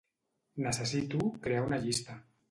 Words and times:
Necessito 0.63 1.27
crear 1.43 1.61
una 1.67 1.79
llista. 1.85 2.17